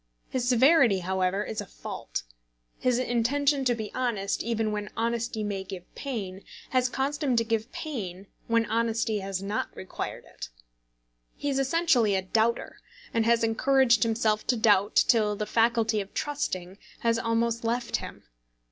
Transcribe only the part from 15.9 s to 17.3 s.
of trusting has